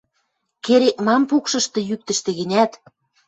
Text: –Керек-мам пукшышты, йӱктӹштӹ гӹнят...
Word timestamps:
–Керек-мам 0.65 1.21
пукшышты, 1.29 1.79
йӱктӹштӹ 1.89 2.31
гӹнят... 2.39 2.71